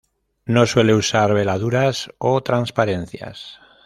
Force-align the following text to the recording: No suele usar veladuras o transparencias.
No 0.45 0.65
suele 0.65 0.95
usar 0.95 1.31
veladuras 1.35 2.09
o 2.17 2.41
transparencias. 2.41 3.59